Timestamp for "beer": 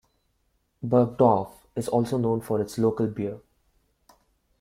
3.05-3.39